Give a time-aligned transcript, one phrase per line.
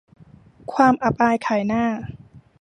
[0.73, 1.83] ความอับอายขายหน้า